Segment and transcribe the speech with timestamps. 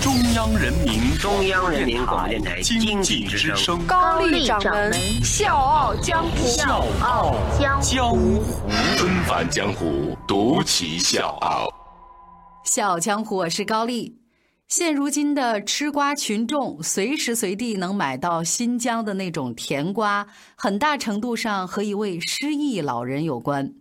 [0.00, 8.42] 中央人民中央人民广播电台经济之声，高丽掌门笑傲江湖，笑傲江湖，
[8.96, 11.68] 纷繁江湖，独骑笑傲。
[12.64, 14.16] 笑傲江湖，我是高丽。
[14.68, 23.74] 现如今的吃瓜群众，随时随地能买到新疆的那种甜瓜，很大程度上和一位失忆老人有关。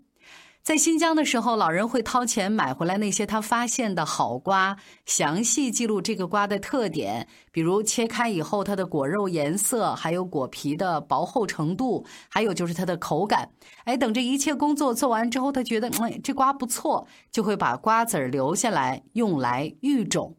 [0.69, 13.49] 在新疆的时候，老人会掏钱买回来那些他发现的好瓜，详细记录这个瓜的特点，比如切开以后它的果肉颜色，还有果皮的薄厚程度，还有就是它的口感。
[13.85, 20.37] 哎，等这一切工作做完之后，他觉得哎这瓜不错，就会把瓜子儿留下来用来育种。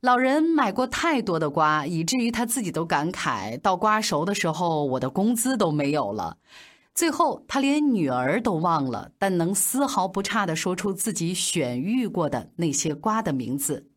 [0.00, 6.36] 老人买过太多的瓜，以至于他自己都感慨：到瓜熟的时候，我的工资都没有了。
[6.94, 13.88] 最后，他连女儿都忘了，但能丝毫不差地说出自己选育过的那些瓜的名字。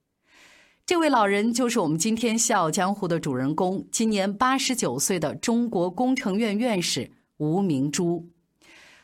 [0.83, 8.29] 这位老人就是我们今天《笑傲江湖》的主人公，今年八十九岁的中国工程院院士吴明珠。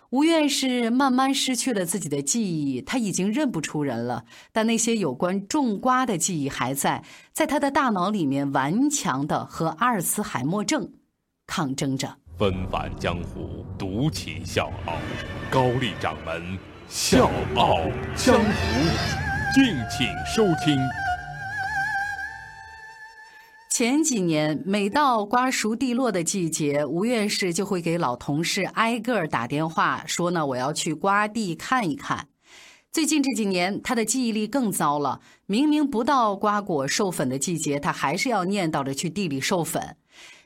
[0.10, 10.94] 吴院士慢慢失去了自己的记忆，他已经认不出人了，但那些有关种瓜的记忆还在，在他的大脑里面顽强地和阿尔茨海默症
[11.46, 12.18] 抗争着。
[12.38, 14.94] 纷繁江湖，独起笑傲。
[15.52, 17.78] 高丽掌门笑傲
[18.16, 18.44] 江湖，
[19.54, 20.78] 敬请收听。
[23.70, 32.28] 前几年，每到瓜熟蒂落的季节，吴院士就会给老同事挨个打电话，说呢我要去瓜地看一看。
[32.92, 39.98] 最近这几年，他的记忆力更糟了，明明不到瓜果授粉的季节，他还是要念叨着去地里授粉。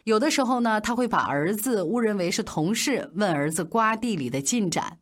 [0.08, 5.00] 有的时候呢，他会把儿子误认为是同事，问儿子瓜地里的进展。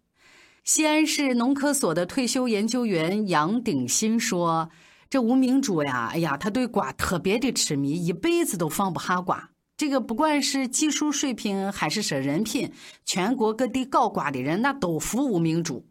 [0.64, 4.72] 西安市农科所的退休研究员杨鼎新说
[5.08, 9.52] ：“这吴明珠呀，哎呀，他对瓜特别的痴迷，一辈子都放不下瓜。
[9.78, 12.72] 这个不管是技术水平还是说人品，
[13.06, 15.86] 全国各地搞瓜的人那都服吴明珠。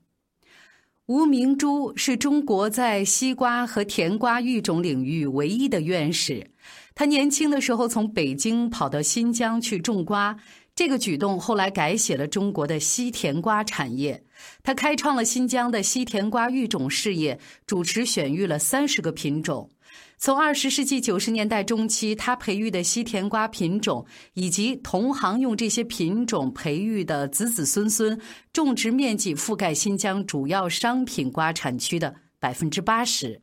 [1.07, 6.51] 吴明珠是中国在西瓜和甜瓜育种领域唯一的院士。”
[6.95, 10.37] 他年轻的时候从北京跑到新疆去种瓜，
[10.75, 14.25] 这个举动后来改写了中国的西甜瓜产业。
[14.63, 19.71] 他开创了新疆的西甜瓜育种事业，主持选育了三十个品种。
[20.17, 28.19] 从二十世纪九十年代中期，他培育的西甜瓜品种，以及同行用这些品种培育的子子孙孙，
[28.53, 33.41] 种植面积覆盖新疆主要商品瓜产区的百分之八十。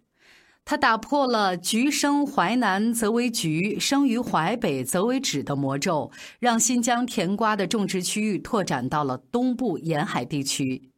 [0.63, 10.90] 它打破了“橘生淮南则为橘，生于淮北则为枳”的魔咒，让新疆甜瓜的种植区域拓展到了东部沿海地区。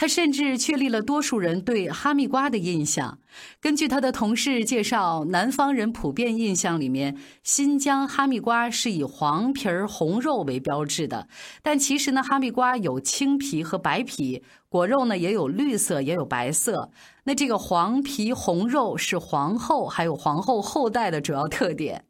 [0.00, 3.18] 他甚至确立了多数人对哈密瓜的印象。
[3.60, 11.26] 根据他的同事介绍，南方人普遍印象里面，新疆哈密瓜是以黄皮儿红肉为标志的。
[11.64, 16.90] 但其实呢，哈密瓜有青皮和白皮，果肉呢也有绿色，也有白色。
[17.24, 22.04] 那这个黄皮红肉是皇后还有皇后后代的主要特点。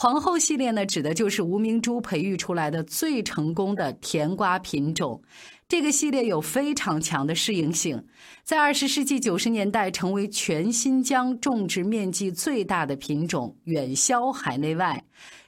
[0.00, 5.20] 皇后系列呢，指的就是吴明珠培育出来的最成功的甜瓜品种。
[5.66, 8.06] 这个系列有非常强的适应性，
[8.44, 15.04] 在二十世纪九十年代成为全新疆种植面积最大的品种，远销海内外。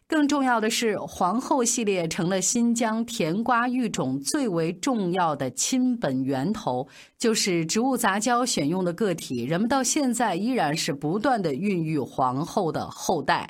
[0.08, 9.44] 更重要的是，皇后系列成了新疆甜瓜育种最为重要的亲本源头，就是植物杂交选用的个体。
[9.44, 13.48] 人们到现在依然是不断的孕育皇后的后代。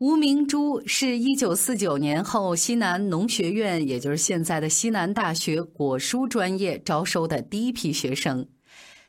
[0.00, 8.48] 吴明珠是一九四九年后西南农学院，也就是现在的西南大学果蔬专业招收的第一批学生。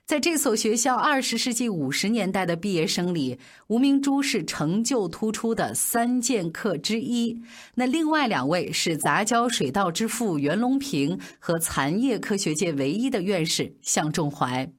[0.06, 7.42] 在这所学校二十世纪五十年代的毕业生里，吴明珠是成就突出的三剑客之一。
[7.76, 14.70] 那另外两位是杂交水稻之父袁隆平和蚕业科学界唯一的院士向仲怀。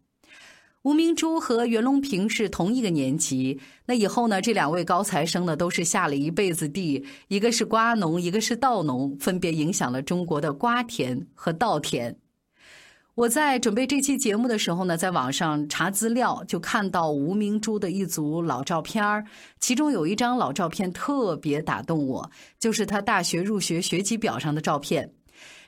[0.82, 3.60] 吴明珠和袁隆平是同一个年级。
[3.86, 4.42] 那以后呢？
[4.42, 12.16] 这两位高材生呢，都是下了一辈子地，一个是瓜农，一个是稻农，分别影响了中国的瓜田和稻田。
[13.14, 19.24] 我在准备这期节目的时候呢，在网上查资料，就看到吴明珠的一组老照片儿，
[19.60, 25.12] 其中有一张老照片特别打动我，就是他大学入学学籍表上的照片。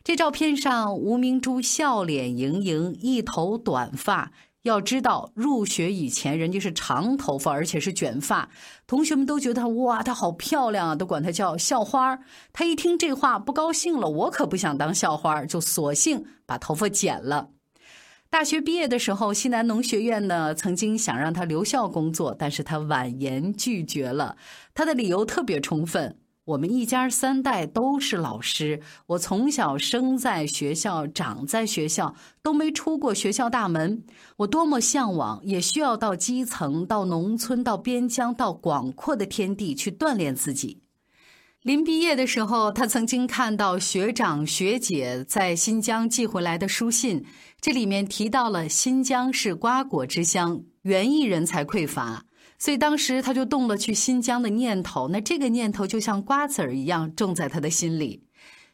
[0.03, 4.33] 这照片上，吴明珠笑脸盈盈，一头短发。
[4.65, 8.49] 要知道，入学以前人家是长头发，而且是卷发，
[8.87, 12.19] 同学们都觉得哇，她好漂亮啊，都管她叫校花。
[12.51, 17.51] 她一听这话不高兴了，我可不想当校花，就索性把头发剪了。
[18.31, 24.37] 大学毕业的时候，西南农学院呢曾经想让她留校工作，但是她婉言拒绝了。
[24.73, 26.19] 她的理由特别充分。
[26.47, 34.05] 我们一家三代都是老师，我从小生在学校，长在学校，都没出过学校大门。
[34.37, 40.83] 我多么向往，也需要到基层、到农村、到边疆、到广阔的天地去锻炼自己。
[41.63, 47.25] 临毕业的时候，他曾经看到学长学姐在新疆寄回来的书信，
[47.59, 52.27] 这里面提到了新疆是瓜果之乡，园艺人才匮乏。
[52.65, 58.25] 所以当时他就动了去新疆的念头，那这个念头就像瓜子儿一样种在他的心里。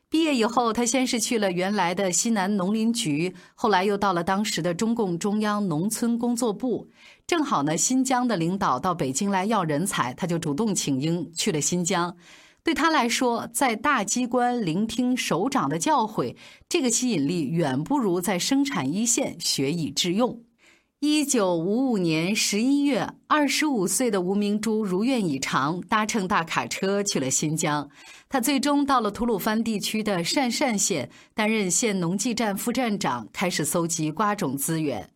[0.09, 6.89] 毕业以后，他先是去了原来的西南农林局，后来又到了当时的中共中央农村工作部。
[7.27, 12.17] 正好呢，新疆的领导到北京来要人才，他就主动请缨去了新疆。
[12.63, 16.37] 对他来说，在大机关聆听首长的教诲，
[16.69, 20.41] 这个吸引力远不如在生产一线学以致用。
[21.03, 27.89] 一九五五年十一月，二十五岁的吴明珠如愿以偿，搭乘大卡车去了新疆。
[28.29, 35.09] 他最终到了吐鲁番地区的鄯善县，担任县农技站副站长，开始搜集瓜种资源。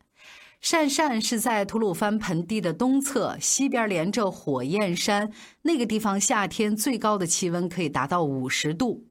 [0.63, 9.05] 鄯善是在吐鲁番盆地的东侧，西边连着火焰山，那个地方夏天最高的气温可以达到五十度。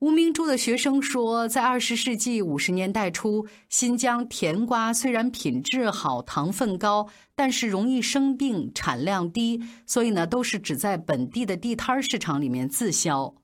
[0.00, 7.06] 吴明珠的学生说，在二十世纪五十年代初，新疆甜瓜虽然品质好、糖分高，
[7.36, 13.34] 但是容易生病、产量低，所以呢，都是只在本地的地摊市场里面自销。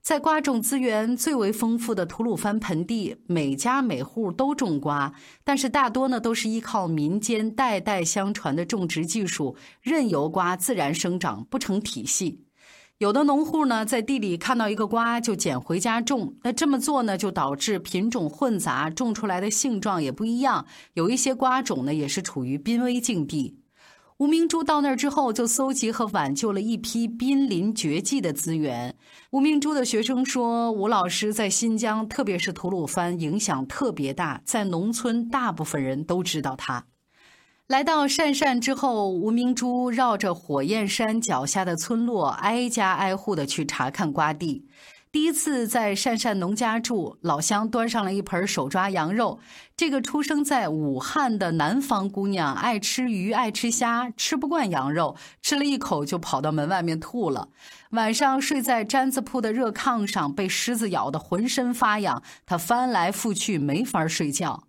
[0.00, 5.12] 在瓜种资源最为丰富的吐鲁番盆地，每家每户都种瓜，
[5.44, 12.46] 但是大多呢都是依靠民间代代相传的种植技术，任由瓜自然生长，不成体系。
[13.00, 20.66] 有的农户呢，在地里看到一个瓜就捡回家种，那这么做呢，就导致品种混杂，种出来的性状也不一样。
[20.92, 23.56] 有一些瓜种呢，也是处于濒危境地。
[24.18, 28.94] 吴明珠到那儿之后，就搜集和挽救了一批濒临绝迹的资源。
[29.30, 36.84] 吴明珠的学生说，吴老师在新疆，特别是吐鲁番，影响特别大，在农村，大部分人都知道他。
[37.70, 44.66] 来到鄯善之后，吴明珠绕着火焰山脚下的村落，挨家挨户的去查看瓜地。
[45.12, 49.38] 第一次在鄯善农家住，老乡端上了一盆手抓羊肉。
[49.76, 57.50] 这个出生在武汉的南方姑娘爱吃鱼，爱吃虾，吃不惯羊肉，吃了一口就跑到门外面吐了。
[57.90, 64.64] 晚上睡在毡子铺的热炕上，被狮子咬得浑身发痒，她翻来覆去没法睡觉。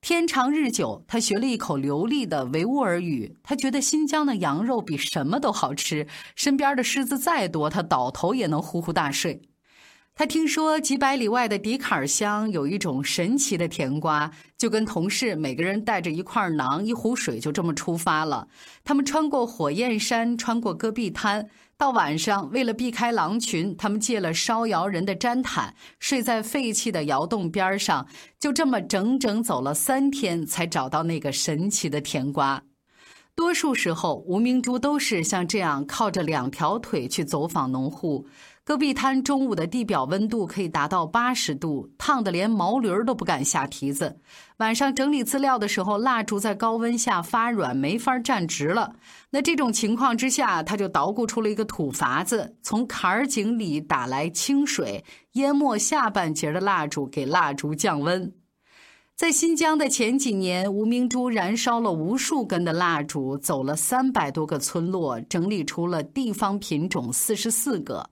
[0.00, 3.36] 天长日久，他学了一口流利的维吾尔语。
[3.42, 9.42] 他觉得新疆的羊肉比什么都好吃，身边的狮子再多，他倒头也能呼呼大睡。
[10.14, 18.48] 他听说几百里外的迪卡尔乡有一种神奇的甜瓜，就跟同事每个人带着一块馕、一壶水，就这么出发了。
[18.82, 21.48] 他们穿过火焰山，穿过戈壁滩，
[21.80, 28.06] 到晚上，为了避开狼群，他们借了烧窑人的毡毯，睡在废弃的窑洞边上。
[28.38, 32.62] 就这么整整走了三天，才找到那个神奇的甜瓜。
[33.40, 38.26] 多数时候，吴明珠都是像这样靠着两条腿去走访农户。
[38.62, 44.20] 戈壁滩中午的地表温度可以达到八十度，烫得连毛驴都不敢下蹄子。
[44.58, 48.92] 晚上整理资料的时候，蜡烛在高温下发软，没法站直了。
[49.30, 58.30] 那这种情况之下，他就捣鼓出了一个土法子，从坎儿井里打来清水，淹没下半截的蜡烛，给蜡烛降温。
[59.20, 68.08] 在新疆的前几年，吴明珠燃烧了无数根的蜡烛，走了三百多个村落，整理出了地方品种四十四个。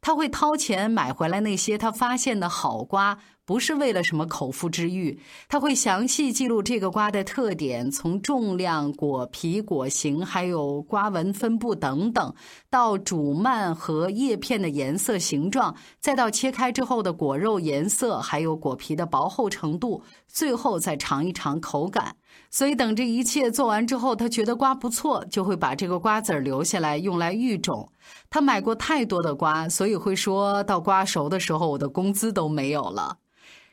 [0.00, 5.18] 他会掏钱买回来那些他发现的好瓜，不是为了什么口腹之欲。
[5.48, 12.34] 他会详细记录这个瓜的特点，从重量、果皮、果形，还有瓜纹分布等等，
[12.70, 22.16] 到主蔓和叶片的颜色、形状，再到切开之后的果肉颜色，还有果皮的薄厚程度，最后再尝一尝口感。
[22.50, 27.90] 所以等这一切做完之后，他觉得瓜不错，就会把这个瓜子留下来用来育种。
[28.28, 33.18] 他买过太多的瓜，所以会说到瓜熟的时候，我的工资都没有了。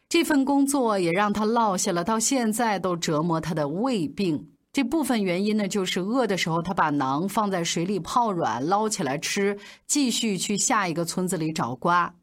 [0.08, 4.50] 这份工作也让他落下了到现在都折磨他的胃病。
[4.72, 12.14] 这部分原因呢，就是饿的时候，他把馕放在水里泡软，捞起来吃，继续去下一个村子里找瓜。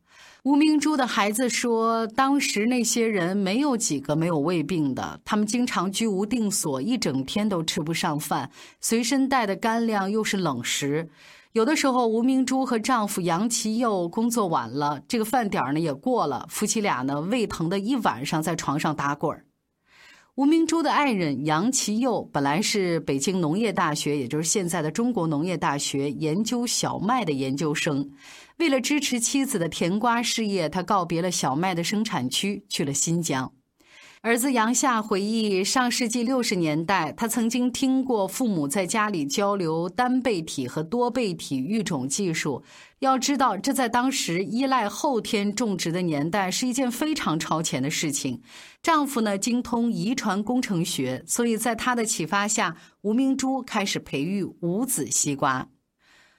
[0.42, 11.09] 吴明珠的孩子说：“当时那些人没有几个没有胃病的，他们经常居无定所，一整天都吃不上饭，随身带的干粮又是冷食。
[11.52, 19.45] 有的时候，吴明珠和丈夫杨其佑工作晚了，这个饭点呢也过了，夫妻俩呢胃疼的一晚上在床上打滚儿。”
[20.37, 28.11] 吴明珠的爱人杨其佑本来是北京农业大学，也就是现在的中国农业大学研究小麦的研究生。
[28.59, 33.50] 为了支持妻子的甜瓜事业，他告别了小麦的生产区，去了新疆。
[34.26, 42.64] 儿子杨夏回忆，上世纪六十年代，他曾经听过父母在家里交流单倍体和多倍体育种技术。
[42.99, 48.42] 要知道，这在当时依赖后天种植的年代是一件非常超前的事情。
[48.83, 55.68] 丈夫呢，精通遗传工程学，所以在他的启发下，吴明珠开始培育无籽西瓜。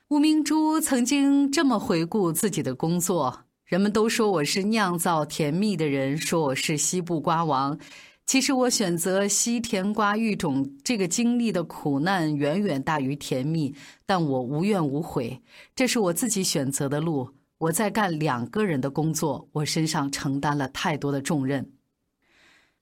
[0.09, 3.46] 吴明珠曾经这么回顾自己的工作。
[3.67, 7.77] 人们都说我是酿造甜蜜的人，说我是西部瓜王。
[8.25, 15.41] 其实我选择西甜瓜育种这个经历的苦难远远大于甜蜜，但我无怨无悔。
[15.75, 17.29] 这是我自己选择的路。
[17.57, 21.69] 我在干两个人的工作，我身上承担了太多的重任。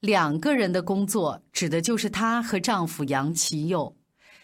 [0.01, 3.98] 两个人的工作指的就是她和丈夫杨其佑。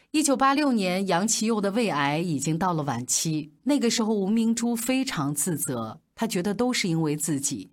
[0.10, 3.54] 一九八六年，杨其佑的胃癌已经到了晚期。
[3.62, 6.02] 那个时候，吴明珠非常自责。
[6.22, 7.72] 他觉得都是因为自己。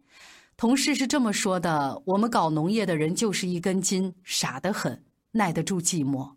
[0.57, 6.31] 同事是这么说的：“我们搞农业的人就是一根筋，傻得很，耐得住寂寞。”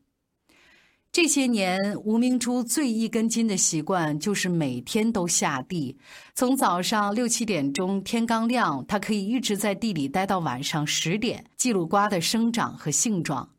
[1.10, 5.98] 这些年，吴明珠最一根筋的习惯就是每天都下地，
[6.36, 13.50] 从早上六七点钟天刚亮，他可以一直在地里待到晚上十点，记录瓜的生长和性状。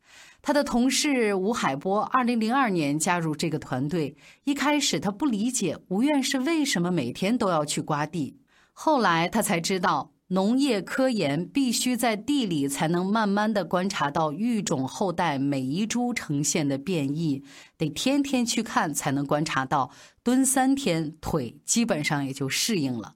[0.43, 4.15] 他的同事吴海波，二零零二年加入这个团队。
[4.43, 8.37] 一开始，他不理解吴院士为什么每天都要去刮地。
[8.73, 17.43] 后来他才知道，农业科研必须在地里才能慢慢的观察到育种后代每一株呈现的变异，
[17.77, 19.91] 得天天去看才能观察到，
[20.23, 23.15] 蹲三天腿基本上也就适应了。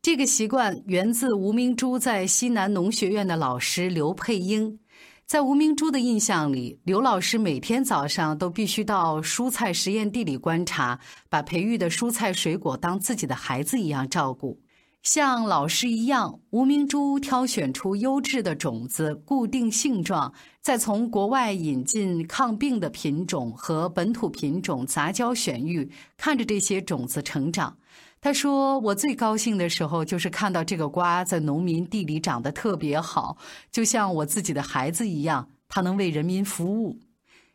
[0.00, 4.78] 这个习惯源自吴明珠在西南农学院的老师刘佩英。
[5.28, 14.58] 在吴明珠的印象里，刘老师每天早上都必须到蔬菜实验地里观察，把培育的蔬菜水果当自己的孩子一样照顾。
[15.02, 27.78] 像老师一样，吴明珠挑选出优质的种子，固定性状，再从国外引进抗病的品种和本土品种杂交选育，看着这些种子成长。
[28.20, 33.38] 他说：“我最高兴的时候，就是看到这个瓜在农民地里长得特别好，
[33.70, 35.48] 就像我自己的孩子一样。
[35.68, 36.98] 它能为人民服务。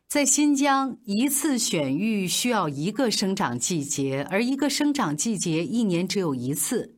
[0.07, 6.92] 在新疆，一次选育需要一个生长季节，而一个生长季节一年只有一次。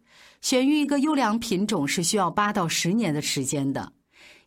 [0.45, 3.93] 选育一个优良品种是需要八到十年的时间的。”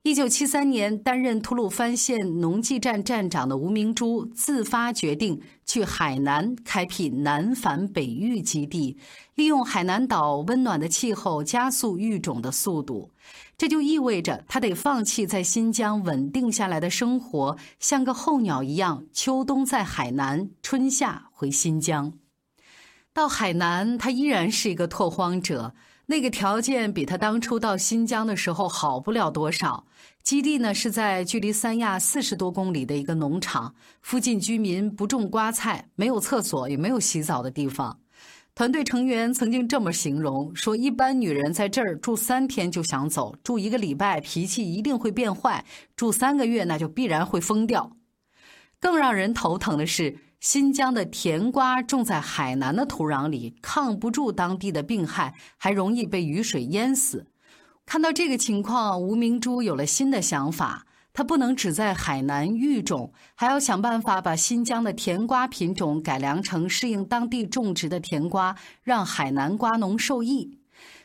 [0.03, 8.97] 一九七三年，担任吐鲁番县农技站站长的吴明珠自发决定去海南开辟南返北育基地，
[9.35, 13.11] 利用海南岛温暖的气候加速育种的速度。
[13.57, 22.13] 这就意味着他得放弃在新疆稳定下来的生活，像个候鸟一样，秋冬在海南，春夏回新疆。
[23.13, 25.75] 到海南，他依然是一个拓荒者。
[26.11, 29.85] 那个条件比他当初到新疆的时候好不了多少。
[30.23, 38.01] 基地呢是在距离三亚四十多公里的一个农场，附近居民不种瓜菜，没有厕所，也没有洗澡的地方。
[38.55, 47.93] 团队成员曾经这么形容说：一般女人在这儿住三天就想走，住一个礼拜脾气一定会变坏，住三个月那就必然会疯掉。
[48.81, 50.17] 更让人头疼的是。
[50.41, 57.27] 新疆的甜瓜种在海南的土壤里，抗不住当地的病害，还容易被雨水淹死。
[57.85, 68.55] 看到这个情况，吴明珠有了新的想法：他不能只在海南育种，还要想办法把新疆的甜瓜品种改良成适应当地种植的甜瓜，
[68.85, 70.58] 让海南瓜农受益。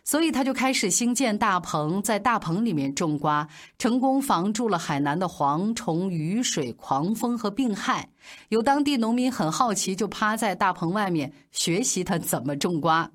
[0.04, 8.10] 所以他就开始兴建大棚，在大棚里面种瓜，成功防住了海南的蝗虫、雨水、狂风和病害。
[8.50, 13.10] 有当地农民很好奇，就趴在大棚外面学习他怎么种瓜。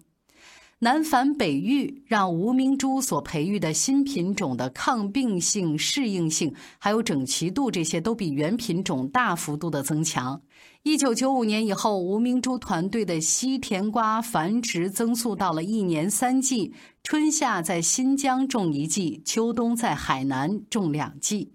[0.80, 10.40] 南繁北育，让吴明珠所培育的新品种的抗病性、适应性，还有整齐度这些都比原品种大幅度的增强。
[10.84, 21.52] 一九九五年以后，吴明珠团队的西甜瓜繁殖增速到了一年三季，春夏在新疆种一季，秋冬在海南种两季。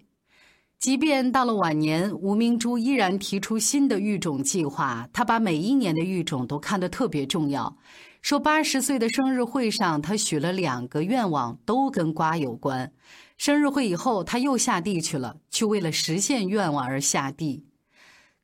[0.78, 5.08] 即便到了晚年，吴明珠依然提出新的育种计划。
[5.12, 7.76] 他把每一年的育种都看得特别重要。
[8.20, 12.92] 说八十岁的生日会上，他许了两个愿望，都跟瓜有关。
[13.38, 17.64] 生日会以后，他又下地去了，去为了实现愿望而下地。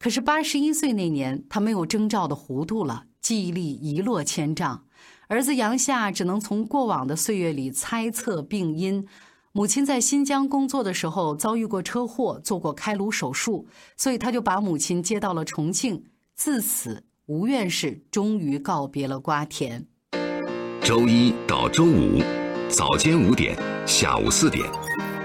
[0.02, 4.85] 可是八十一岁那年，他没有征兆的糊涂了，记忆力一落千丈。
[5.28, 9.07] 儿子杨夏只能从过往的岁月里猜测病因。
[9.52, 13.66] 母亲在新疆工作的时候遭遇过车祸，做过开颅手术，
[13.99, 16.02] 所以他就把母亲接到了重庆。
[16.35, 19.87] 自此，吴院士终于告别了瓜田。
[20.83, 22.23] 周一到周五，
[22.71, 23.54] 早间五点，
[23.87, 24.64] 下午四点，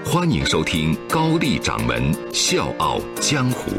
[0.04, 3.70] 欢迎收听高丽掌门笑傲江湖。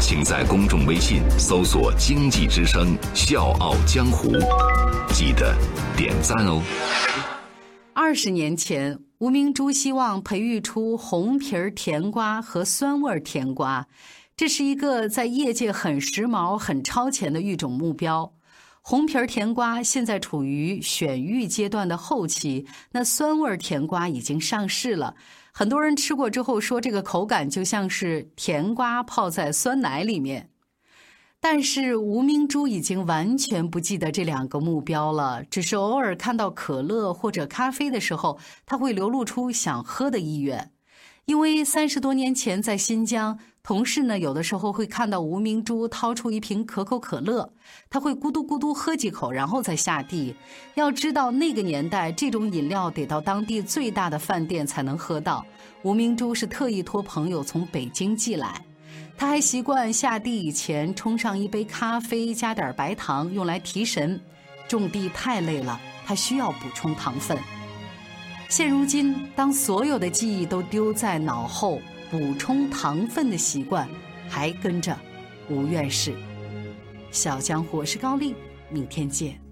[0.00, 4.32] 请在公众微信搜索“经济之声笑傲江湖”，
[5.12, 5.54] 记得
[5.94, 6.62] 点赞哦。
[7.92, 8.98] 二十年前。
[9.18, 13.86] 吴明珠希望培育出红皮甜瓜和酸味甜瓜，
[14.34, 18.32] 这是一个在业界很时髦、很超前的育种目标。
[18.82, 25.14] 红皮儿甜瓜现在处于选育阶段的后期，那酸味甜瓜已经上市了。
[25.52, 30.48] 很多人吃过之后说，这个口感就像是甜瓜泡在酸奶里面。
[31.42, 40.72] 但是吴明珠已经完全不记得这两个目标了，只是偶尔看到可乐或者咖啡的时候，他会流露出想喝的意愿。
[41.26, 47.52] 因为三十多年前在新疆，同事呢有的时候会看到吴明珠掏出一瓶可口可乐，
[47.90, 50.34] 他会咕嘟咕嘟喝几口，然后再下地。
[50.74, 55.44] 要知道那个年代，这种饮料得到当地最大的饭店才能喝到。
[55.82, 58.64] 吴明珠是特意托朋友从北京寄来。
[59.16, 64.18] 他还习惯下地以前冲上一杯咖啡，加点白糖，用来提神。
[64.66, 67.36] 种地太累了，他需要补充糖分。
[68.48, 73.88] 现如今，当所有的记忆都丢在脑后，补充糖分的习惯
[74.28, 74.98] 还跟着
[75.48, 76.12] 吴院士。
[77.12, 78.34] 小江湖，我是高丽，
[78.68, 79.49] 明天见。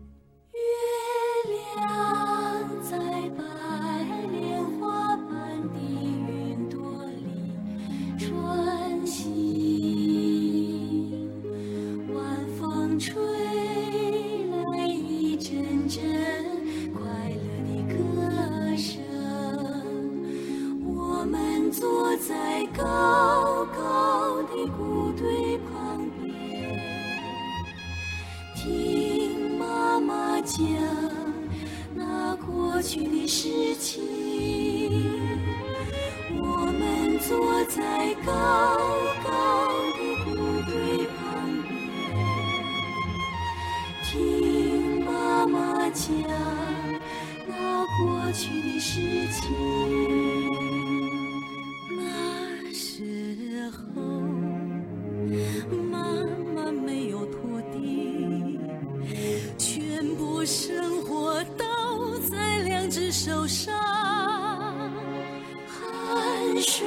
[65.66, 66.86] 汗水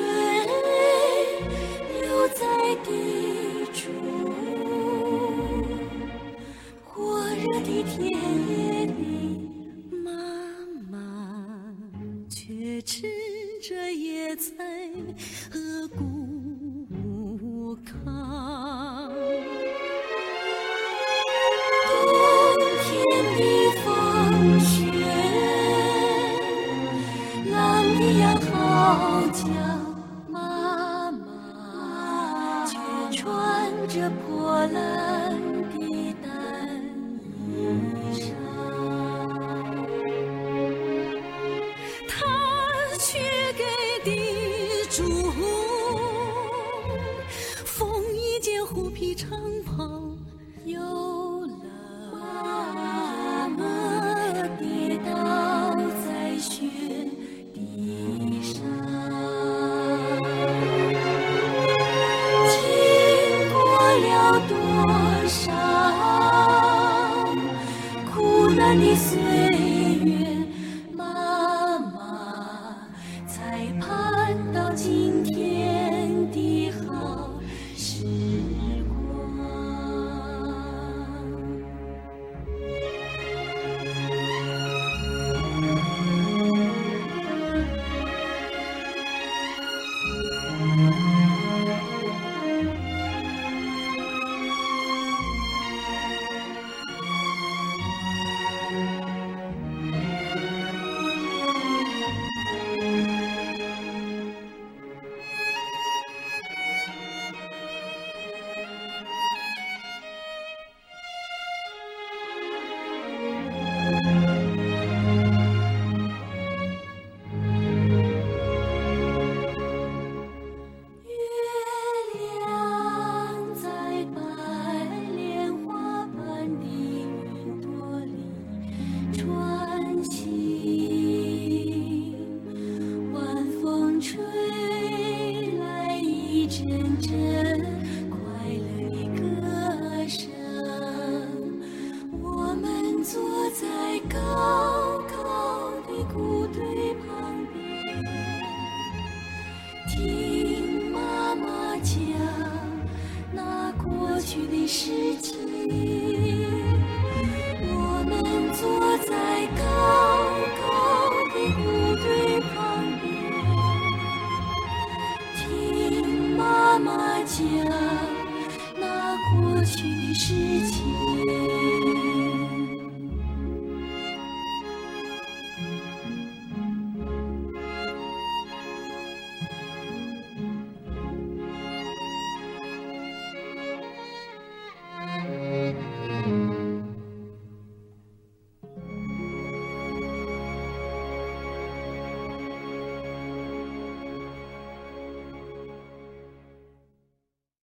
[2.01, 2.41] 流在
[2.83, 2.89] 地
[3.73, 3.83] 中，
[6.83, 7.95] 火热的田
[8.49, 8.99] 野里，
[10.03, 10.11] 妈
[10.89, 10.93] 妈
[12.29, 13.07] 却吃
[13.61, 14.49] 着野菜
[15.51, 15.99] 和谷
[16.89, 18.20] 糠。